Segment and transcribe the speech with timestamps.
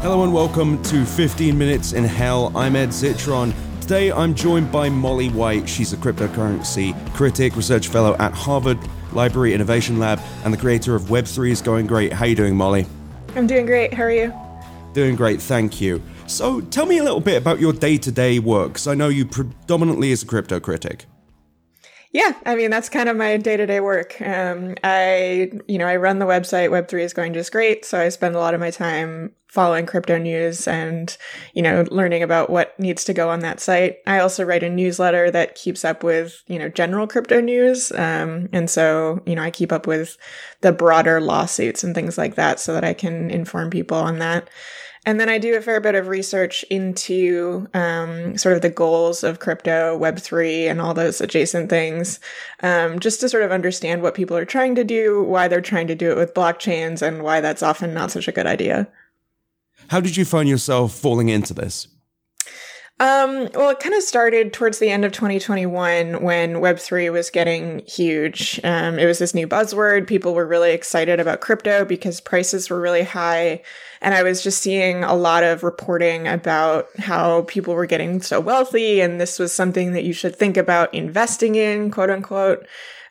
[0.00, 2.56] Hello and welcome to 15 Minutes in Hell.
[2.56, 3.52] I'm Ed Zitron.
[3.80, 5.68] Today I'm joined by Molly White.
[5.68, 8.78] She's a cryptocurrency critic, research fellow at Harvard
[9.12, 12.12] Library Innovation Lab, and the creator of Web3 is going great.
[12.12, 12.86] How are you doing, Molly?
[13.34, 13.92] I'm doing great.
[13.92, 14.32] How are you?
[14.92, 16.00] Doing great, thank you.
[16.28, 20.12] So tell me a little bit about your day-to-day work, because I know you predominantly
[20.12, 21.06] as a crypto critic.
[22.12, 24.18] Yeah, I mean that's kind of my day-to-day work.
[24.22, 26.70] Um, I, you know, I run the website.
[26.70, 30.18] Web3 is going just great, so I spend a lot of my time following crypto
[30.18, 31.16] news and,
[31.54, 33.96] you know, learning about what needs to go on that site.
[34.06, 38.48] I also write a newsletter that keeps up with, you know, general crypto news, um,
[38.52, 40.16] and so you know I keep up with
[40.62, 44.48] the broader lawsuits and things like that, so that I can inform people on that.
[45.08, 49.24] And then I do a fair bit of research into um, sort of the goals
[49.24, 52.20] of crypto, Web3, and all those adjacent things,
[52.62, 55.86] um, just to sort of understand what people are trying to do, why they're trying
[55.86, 58.86] to do it with blockchains, and why that's often not such a good idea.
[59.86, 61.88] How did you find yourself falling into this?
[63.00, 67.78] Um, well, it kind of started towards the end of 2021 when Web3 was getting
[67.86, 68.60] huge.
[68.64, 70.08] Um, it was this new buzzword.
[70.08, 73.62] People were really excited about crypto because prices were really high.
[74.00, 78.40] And I was just seeing a lot of reporting about how people were getting so
[78.40, 79.00] wealthy.
[79.00, 82.66] And this was something that you should think about investing in, quote unquote.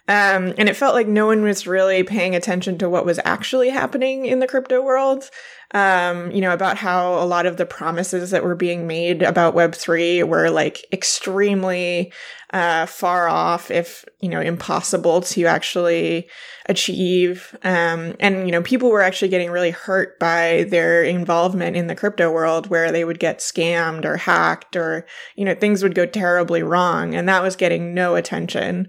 [0.08, 3.70] Um, and it felt like no one was really paying attention to what was actually
[3.70, 5.30] happening in the crypto world
[5.74, 9.56] um, you know, about how a lot of the promises that were being made about
[9.56, 12.14] Web3 were like extremely
[12.54, 16.30] uh, far off, if, you know, impossible to actually
[16.68, 17.58] achieve.
[17.64, 21.96] Um, and, you know, people were actually getting really hurt by their involvement in the
[21.96, 26.06] crypto world where they would get scammed or hacked or, you know, things would go
[26.06, 27.14] terribly wrong.
[27.14, 28.88] And that was getting no attention.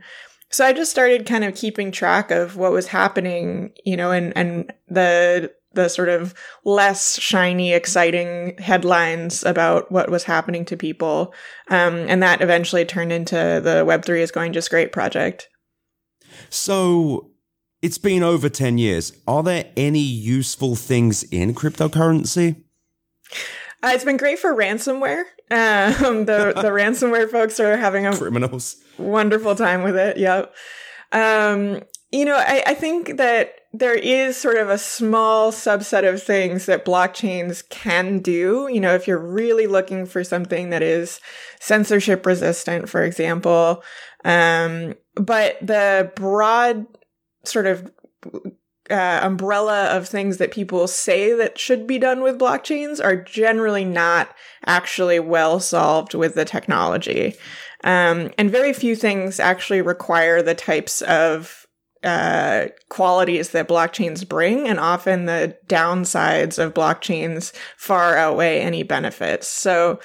[0.51, 4.37] So I just started kind of keeping track of what was happening, you know, and,
[4.37, 11.35] and the the sort of less shiny, exciting headlines about what was happening to people.
[11.69, 15.49] Um, and that eventually turned into the Web3 is going just great project.
[16.49, 17.31] So
[17.83, 19.13] it's been over 10 years.
[19.27, 22.65] Are there any useful things in cryptocurrency?
[23.83, 25.25] Uh, it's been great for ransomware.
[25.51, 30.17] Um, the the ransomware folks are having a criminals wonderful time with it.
[30.17, 30.55] Yep.
[31.13, 36.23] Um, you know, I, I think that there is sort of a small subset of
[36.23, 38.69] things that blockchains can do.
[38.71, 41.21] You know, if you're really looking for something that is
[41.61, 43.83] censorship resistant, for example.
[44.25, 46.87] Um, but the broad
[47.45, 47.91] sort of
[48.91, 53.85] uh, umbrella of things that people say that should be done with blockchains are generally
[53.85, 54.35] not
[54.67, 57.35] actually well solved with the technology.
[57.85, 61.67] Um, and very few things actually require the types of
[62.03, 69.49] uh, qualities that blockchains bring, and often the downsides of blockchains far outweigh any benefits.
[69.49, 69.99] So,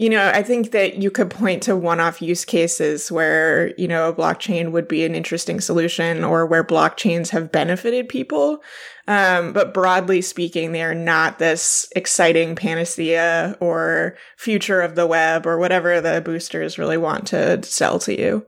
[0.00, 3.86] you know, I think that you could point to one off use cases where, you
[3.86, 8.62] know, a blockchain would be an interesting solution or where blockchains have benefited people.
[9.06, 15.46] Um, but broadly speaking, they are not this exciting panacea or future of the web
[15.46, 18.46] or whatever the boosters really want to sell to you.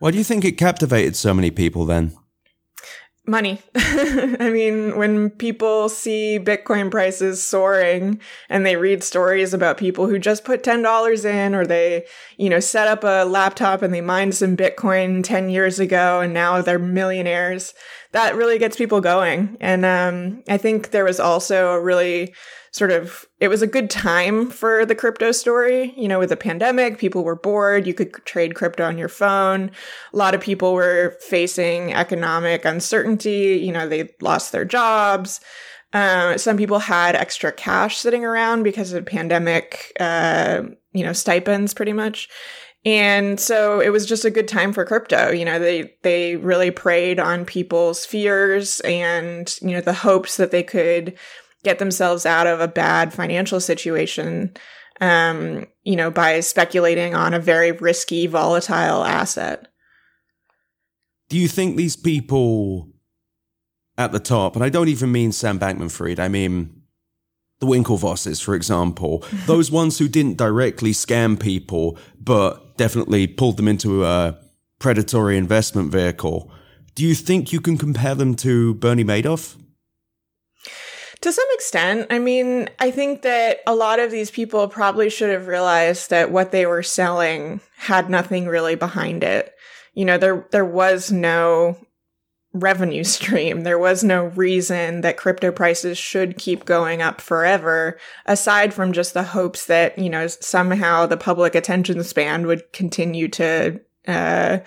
[0.00, 2.16] Why do you think it captivated so many people then?
[3.26, 3.60] Money.
[3.74, 10.18] I mean, when people see Bitcoin prices soaring and they read stories about people who
[10.18, 14.34] just put $10 in or they, you know, set up a laptop and they mined
[14.34, 17.74] some Bitcoin 10 years ago and now they're millionaires,
[18.12, 19.56] that really gets people going.
[19.60, 22.34] And um, I think there was also a really
[22.72, 25.92] sort of it was a good time for the crypto story.
[25.96, 27.86] You know with the pandemic people were bored.
[27.86, 29.70] You could trade crypto on your phone.
[30.12, 33.60] A lot of people were facing economic uncertainty.
[33.62, 35.40] You know they lost their jobs.
[35.92, 40.62] Uh, some people had extra cash sitting around because of the pandemic uh,
[40.92, 42.28] you know stipends pretty much.
[42.84, 45.30] And so it was just a good time for crypto.
[45.30, 50.50] You know, they, they really preyed on people's fears and, you know, the hopes that
[50.50, 51.18] they could
[51.64, 54.52] get themselves out of a bad financial situation,
[55.00, 59.68] um, you know, by speculating on a very risky, volatile asset.
[61.28, 62.88] Do you think these people
[63.96, 66.82] at the top, and I don't even mean Sam Bankman Fried, I mean
[67.60, 73.68] the Winklevosses, for example, those ones who didn't directly scam people, but definitely pulled them
[73.68, 74.38] into a
[74.78, 76.50] predatory investment vehicle.
[76.94, 79.56] Do you think you can compare them to Bernie Madoff?
[81.22, 85.30] To some extent, I mean, I think that a lot of these people probably should
[85.30, 89.54] have realized that what they were selling had nothing really behind it.
[89.92, 91.76] You know, there there was no
[92.52, 93.62] revenue stream.
[93.62, 99.14] There was no reason that crypto prices should keep going up forever, aside from just
[99.14, 104.58] the hopes that, you know, somehow the public attention span would continue to, uh,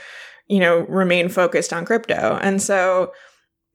[0.48, 2.38] you know, remain focused on crypto.
[2.42, 3.12] And so,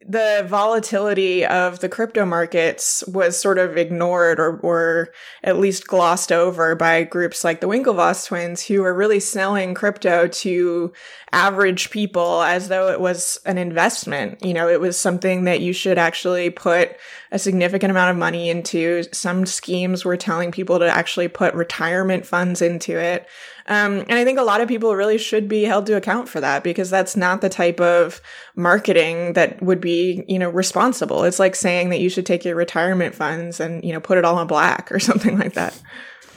[0.07, 5.09] the volatility of the crypto markets was sort of ignored or, or
[5.43, 10.29] at least glossed over by groups like the Winklevoss twins who were really selling crypto
[10.29, 10.93] to
[11.33, 14.43] average people as though it was an investment.
[14.45, 16.97] You know, it was something that you should actually put
[17.33, 19.03] a significant amount of money into.
[19.13, 23.27] Some schemes were telling people to actually put retirement funds into it.
[23.69, 26.41] Um, and I think a lot of people really should be held to account for
[26.41, 28.23] that because that's not the type of
[28.57, 31.23] marketing that would be, you know, responsible.
[31.25, 34.25] It's like saying that you should take your retirement funds and, you know, put it
[34.25, 35.81] all in black or something like that.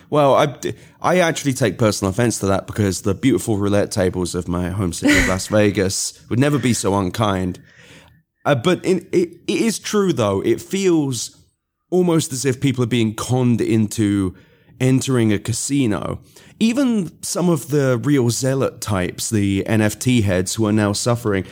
[0.10, 0.58] Well, I,
[1.02, 4.92] I actually take personal offense to that because the beautiful roulette tables of my home
[4.92, 7.62] city of Las Vegas would never be so unkind.
[8.44, 10.42] Uh, but in, it, it is true, though.
[10.42, 11.38] It feels
[11.92, 14.36] almost as if people are being conned into
[14.82, 16.20] entering a casino.
[16.60, 21.46] Even some of the real zealot types, the NFT heads who are now suffering,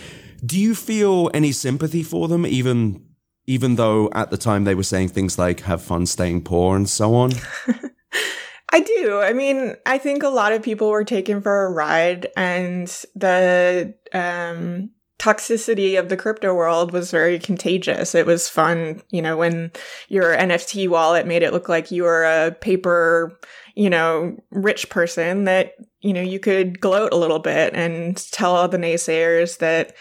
[0.45, 3.05] do you feel any sympathy for them, even
[3.47, 6.89] even though at the time they were saying things like "have fun staying poor" and
[6.89, 7.31] so on?
[8.71, 9.19] I do.
[9.19, 13.95] I mean, I think a lot of people were taken for a ride, and the
[14.13, 18.15] um, toxicity of the crypto world was very contagious.
[18.15, 19.71] It was fun, you know, when
[20.07, 23.37] your NFT wallet made it look like you were a paper,
[23.75, 28.55] you know, rich person that, you know, you could gloat a little bit and tell
[28.55, 29.93] all the naysayers that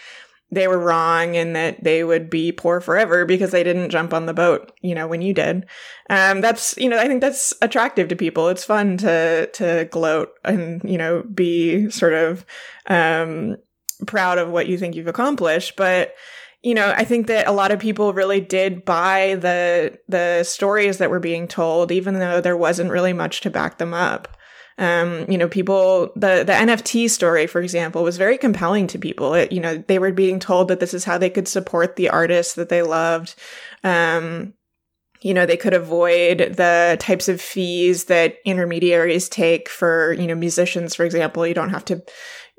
[0.51, 4.25] they were wrong and that they would be poor forever because they didn't jump on
[4.25, 5.67] the boat, you know, when you did.
[6.09, 8.47] Um, that's, you know, I think that's attractive to people.
[8.47, 12.45] It's fun to, to gloat and, you know, be sort of,
[12.87, 13.57] um,
[14.07, 15.75] proud of what you think you've accomplished.
[15.75, 16.15] But,
[16.61, 20.97] you know, I think that a lot of people really did buy the, the stories
[20.97, 24.37] that were being told, even though there wasn't really much to back them up.
[24.77, 29.33] Um, you know, people, the, the NFT story, for example, was very compelling to people.
[29.33, 32.09] It, you know, they were being told that this is how they could support the
[32.09, 33.35] artists that they loved.
[33.83, 34.53] Um,
[35.21, 40.35] you know, they could avoid the types of fees that intermediaries take for, you know,
[40.35, 41.45] musicians, for example.
[41.45, 42.01] You don't have to,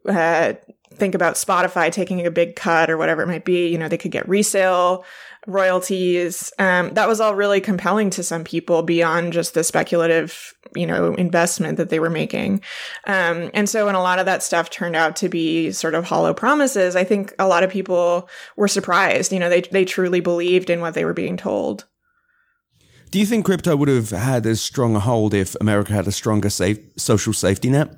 [0.07, 0.55] uh,
[0.95, 3.69] think about Spotify taking a big cut or whatever it might be.
[3.69, 5.05] You know, they could get resale
[5.47, 6.53] royalties.
[6.59, 11.15] Um, that was all really compelling to some people beyond just the speculative, you know,
[11.15, 12.61] investment that they were making.
[13.07, 16.05] Um, and so when a lot of that stuff turned out to be sort of
[16.05, 19.33] hollow promises, I think a lot of people were surprised.
[19.33, 21.87] You know, they they truly believed in what they were being told.
[23.11, 26.13] Do you think crypto would have had as strong a hold if America had a
[26.13, 27.91] stronger safe, social safety net?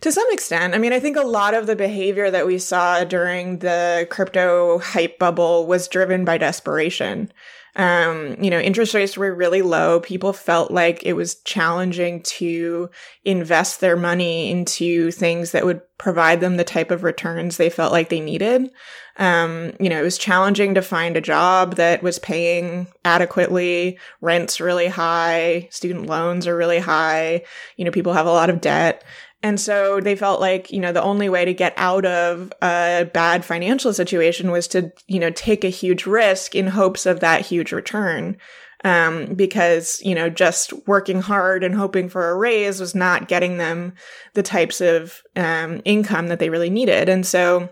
[0.00, 0.74] To some extent.
[0.74, 4.78] I mean, I think a lot of the behavior that we saw during the crypto
[4.78, 7.32] hype bubble was driven by desperation.
[7.76, 9.98] Um, you know, interest rates were really low.
[10.00, 12.88] People felt like it was challenging to
[13.24, 17.92] invest their money into things that would provide them the type of returns they felt
[17.92, 18.70] like they needed.
[19.16, 23.98] Um, you know, it was challenging to find a job that was paying adequately.
[24.20, 25.68] Rent's really high.
[25.70, 27.42] Student loans are really high.
[27.76, 29.04] You know, people have a lot of debt.
[29.44, 33.10] And so they felt like, you know, the only way to get out of a
[33.12, 37.42] bad financial situation was to, you know, take a huge risk in hopes of that
[37.42, 38.38] huge return.
[38.84, 43.58] Um, because, you know, just working hard and hoping for a raise was not getting
[43.58, 43.92] them
[44.32, 47.10] the types of, um, income that they really needed.
[47.10, 47.68] And so,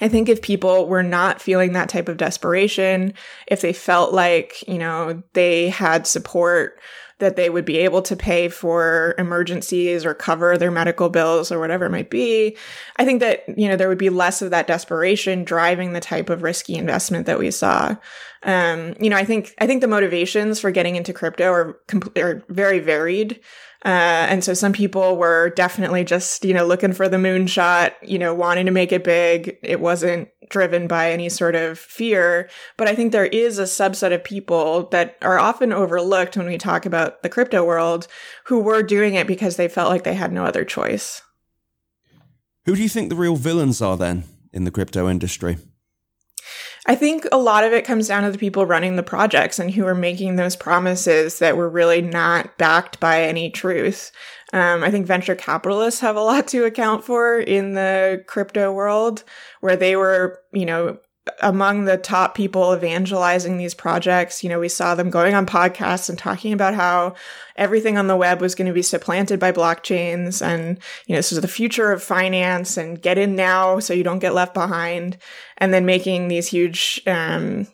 [0.00, 3.14] I think if people were not feeling that type of desperation,
[3.46, 6.78] if they felt like, you know, they had support
[7.18, 11.58] that they would be able to pay for emergencies or cover their medical bills or
[11.58, 12.56] whatever it might be.
[12.96, 16.28] I think that, you know, there would be less of that desperation driving the type
[16.28, 17.96] of risky investment that we saw.
[18.42, 22.16] Um, you know, I think, I think the motivations for getting into crypto are, compl-
[22.22, 23.40] are very varied.
[23.84, 28.18] Uh, and so some people were definitely just, you know, looking for the moonshot, you
[28.18, 29.58] know, wanting to make it big.
[29.62, 32.48] It wasn't driven by any sort of fear.
[32.76, 36.58] But I think there is a subset of people that are often overlooked when we
[36.58, 38.06] talk about the crypto world
[38.44, 41.22] who were doing it because they felt like they had no other choice.
[42.64, 45.58] Who do you think the real villains are then in the crypto industry?
[46.88, 49.72] I think a lot of it comes down to the people running the projects and
[49.72, 54.12] who are making those promises that were really not backed by any truth.
[54.52, 59.24] Um, I think venture capitalists have a lot to account for in the crypto world,
[59.60, 60.98] where they were, you know,
[61.40, 64.42] among the top people evangelizing these projects.
[64.42, 67.14] You know, we saw them going on podcasts and talking about how
[67.56, 71.32] everything on the web was going to be supplanted by blockchains and, you know, this
[71.32, 75.16] is the future of finance and get in now so you don't get left behind.
[75.58, 77.66] And then making these huge, um,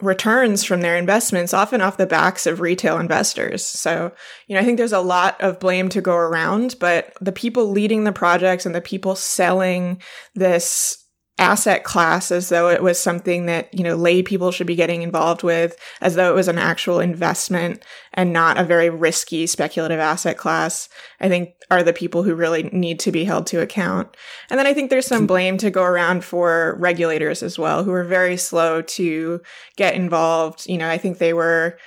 [0.00, 3.64] returns from their investments, often off the backs of retail investors.
[3.64, 4.12] So,
[4.48, 7.70] you know, I think there's a lot of blame to go around, but the people
[7.70, 10.02] leading the projects and the people selling
[10.34, 11.03] this
[11.36, 15.02] asset class as though it was something that, you know, lay people should be getting
[15.02, 19.98] involved with, as though it was an actual investment and not a very risky speculative
[19.98, 20.88] asset class,
[21.20, 24.16] I think are the people who really need to be held to account.
[24.48, 27.92] And then I think there's some blame to go around for regulators as well, who
[27.92, 29.40] are very slow to
[29.76, 30.68] get involved.
[30.68, 31.78] You know, I think they were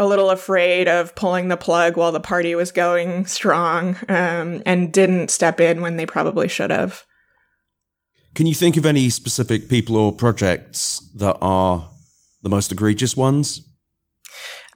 [0.00, 4.92] a little afraid of pulling the plug while the party was going strong um, and
[4.92, 7.05] didn't step in when they probably should have.
[8.36, 11.88] Can you think of any specific people or projects that are
[12.42, 13.66] the most egregious ones?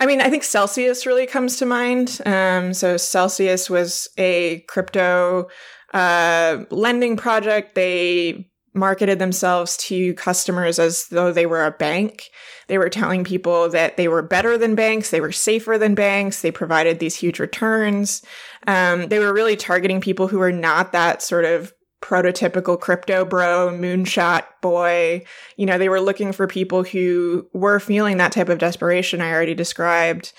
[0.00, 2.22] I mean, I think Celsius really comes to mind.
[2.24, 5.48] Um, so Celsius was a crypto
[5.92, 7.74] uh, lending project.
[7.74, 12.30] They marketed themselves to customers as though they were a bank.
[12.68, 16.40] They were telling people that they were better than banks, they were safer than banks,
[16.40, 18.22] they provided these huge returns.
[18.66, 21.74] Um, they were really targeting people who were not that sort of
[22.10, 25.22] prototypical crypto bro, moonshot boy.
[25.56, 29.30] You know, they were looking for people who were feeling that type of desperation I
[29.30, 30.32] already described.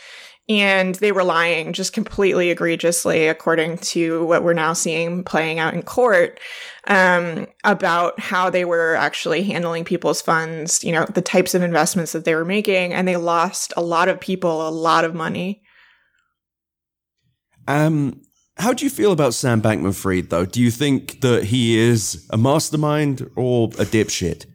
[0.49, 5.73] And they were lying just completely egregiously, according to what we're now seeing playing out
[5.73, 6.41] in court,
[6.87, 12.11] um, about how they were actually handling people's funds, you know, the types of investments
[12.11, 12.91] that they were making.
[12.91, 15.61] And they lost a lot of people a lot of money.
[17.67, 18.23] Um,
[18.61, 20.45] how do you feel about Sam Bankman Fried, though?
[20.45, 24.45] Do you think that he is a mastermind or a dipshit?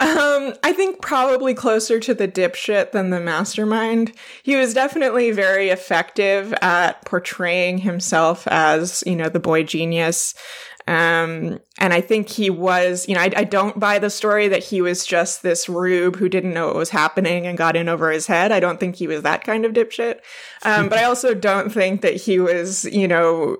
[0.00, 4.12] Um, I think probably closer to the dipshit than the mastermind.
[4.44, 10.34] He was definitely very effective at portraying himself as, you know, the boy genius
[10.88, 14.64] um, and I think he was, you know, I, I, don't buy the story that
[14.64, 18.10] he was just this rube who didn't know what was happening and got in over
[18.10, 18.52] his head.
[18.52, 20.20] I don't think he was that kind of dipshit.
[20.62, 23.58] Um, but I also don't think that he was, you know,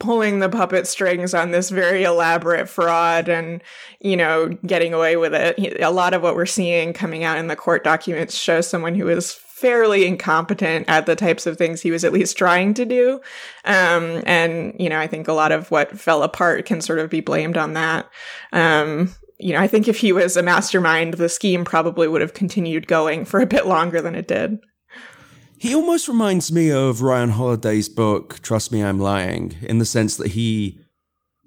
[0.00, 3.62] pulling the puppet strings on this very elaborate fraud and,
[4.00, 5.56] you know, getting away with it.
[5.56, 8.96] He, a lot of what we're seeing coming out in the court documents shows someone
[8.96, 12.84] who is fairly incompetent at the types of things he was at least trying to
[12.84, 13.14] do.
[13.64, 17.08] Um, and, you know, I think a lot of what fell apart can sort of
[17.08, 18.06] be blamed on that.
[18.52, 22.34] Um, you know, I think if he was a mastermind, the scheme probably would have
[22.34, 24.58] continued going for a bit longer than it did.
[25.58, 30.18] He almost reminds me of Ryan Holiday's book, Trust Me, I'm Lying, in the sense
[30.18, 30.80] that he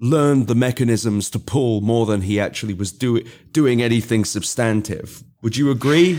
[0.00, 5.22] learned the mechanisms to pull more than he actually was do- doing anything substantive.
[5.42, 6.18] Would you agree?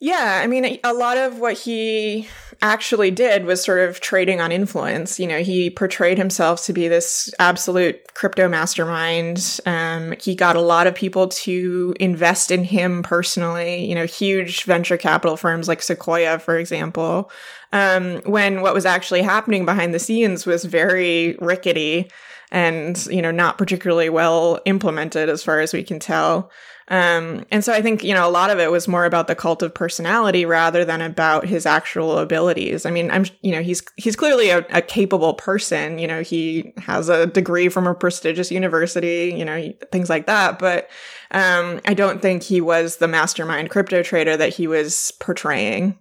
[0.00, 2.28] Yeah, I mean, a lot of what he
[2.62, 5.18] actually did was sort of trading on influence.
[5.18, 9.58] You know, he portrayed himself to be this absolute crypto mastermind.
[9.66, 13.86] Um, he got a lot of people to invest in him personally.
[13.86, 17.30] You know, huge venture capital firms like Sequoia, for example.
[17.72, 22.08] Um, when what was actually happening behind the scenes was very rickety
[22.50, 26.50] and, you know, not particularly well implemented as far as we can tell.
[26.90, 29.34] Um, and so I think, you know, a lot of it was more about the
[29.34, 32.86] cult of personality rather than about his actual abilities.
[32.86, 35.98] I mean, I'm, you know, he's, he's clearly a, a capable person.
[35.98, 40.58] You know, he has a degree from a prestigious university, you know, things like that.
[40.58, 40.88] But,
[41.30, 45.98] um, I don't think he was the mastermind crypto trader that he was portraying.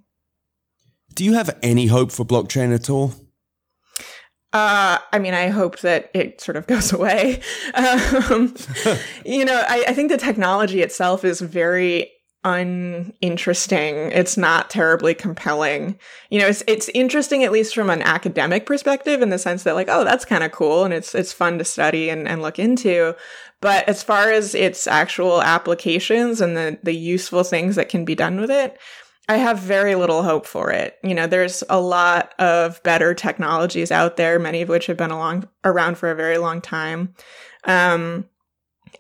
[1.16, 3.14] Do you have any hope for blockchain at all?
[4.58, 7.42] Uh, I mean, I hope that it sort of goes away.
[7.76, 8.56] Um,
[9.26, 12.12] you know, I, I think the technology itself is very
[12.44, 13.96] uninteresting.
[14.12, 16.00] It's not terribly compelling.
[16.32, 19.76] You know, it's it's interesting at least from an academic perspective in the sense that
[19.76, 22.58] like, oh, that's kind of cool and it's it's fun to study and, and look
[22.58, 23.16] into.
[23.62, 28.16] But as far as its actual applications and the the useful things that can be
[28.16, 28.80] done with it,
[29.30, 30.98] I have very little hope for it.
[31.04, 35.12] You know, there's a lot of better technologies out there, many of which have been
[35.12, 37.14] along around for a very long time.
[37.66, 38.26] Um,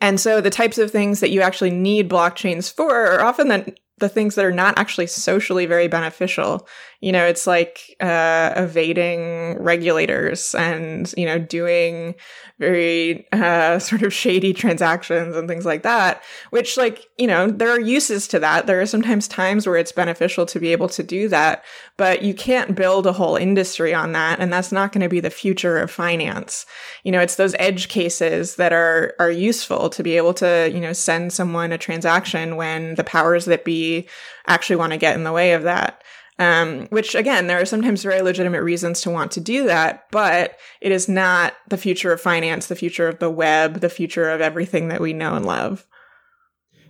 [0.02, 3.74] and so the types of things that you actually need blockchains for are often the,
[4.00, 6.68] the things that are not actually socially very beneficial.
[7.00, 12.16] You know, it's like uh, evading regulators and, you know, doing
[12.58, 17.70] very uh, sort of shady transactions and things like that, which, like, you know, there
[17.70, 18.66] are uses to that.
[18.66, 21.63] There are sometimes times where it's beneficial to be able to do that,
[21.98, 24.39] but you can't build a whole industry on that.
[24.39, 26.66] And that's not going to be the future of finance.
[27.04, 30.80] You know, it's those edge cases that are, are useful to be able to, you
[30.80, 34.08] know, send someone a transaction when the powers that be
[34.48, 36.01] actually want to get in the way of that.
[36.39, 40.58] Um, which again, there are sometimes very legitimate reasons to want to do that, but
[40.82, 44.39] it is not the future of finance, the future of the web, the future of
[44.39, 45.88] everything that we know and love.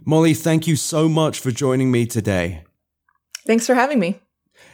[0.06, 2.64] Molly, thank you so much for joining me today.
[3.46, 4.20] Thanks for having me.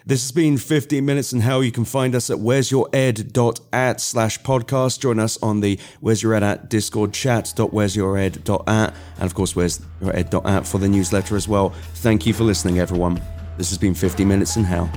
[0.06, 1.64] This has been 15 Minutes in Hell.
[1.64, 5.00] You can find us at where'syourEd.at slash podcast.
[5.00, 8.68] Join us on the Where's Your Ed at Discord chat dot where's your ed dot
[8.68, 11.70] at and of course where's your ed dot at for the newsletter as well.
[11.96, 13.22] Thank you for listening, everyone.
[13.58, 14.90] This has been 50 Minutes in Hell.